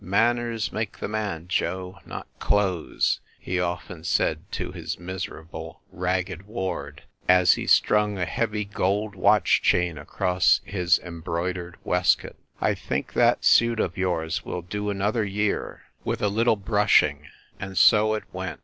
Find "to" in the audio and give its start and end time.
4.53-4.71